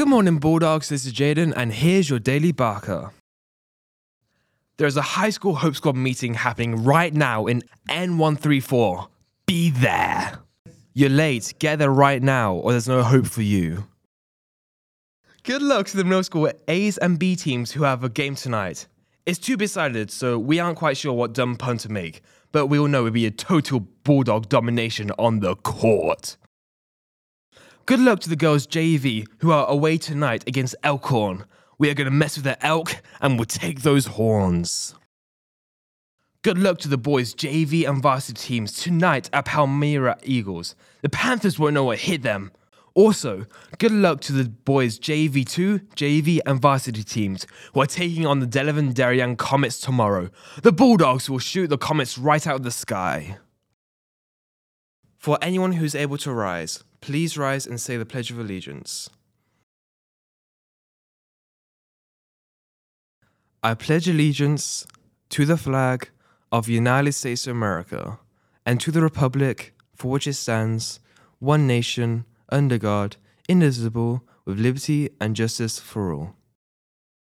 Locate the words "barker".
2.52-3.10